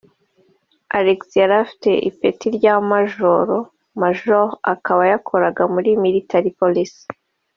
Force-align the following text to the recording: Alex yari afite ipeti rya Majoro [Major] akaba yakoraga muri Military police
Alex 0.99 1.19
yari 1.41 1.55
afite 1.63 1.89
ipeti 2.09 2.47
rya 2.57 2.75
Majoro 2.89 3.57
[Major] 4.01 4.47
akaba 4.73 5.01
yakoraga 5.11 5.63
muri 5.73 5.89
Military 6.05 6.51
police 6.59 6.99